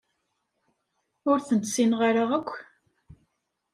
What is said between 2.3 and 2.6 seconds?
akk.